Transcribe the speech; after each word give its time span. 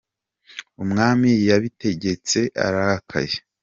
Umwami 0.83 1.29
yabitegetse 1.49 2.39
arakaye. 2.65 3.35